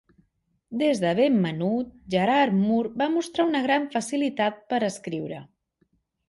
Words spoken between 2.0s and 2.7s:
Gerard